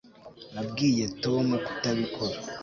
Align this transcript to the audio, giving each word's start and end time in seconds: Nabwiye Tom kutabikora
Nabwiye 0.53 1.03
Tom 1.23 1.45
kutabikora 1.65 2.37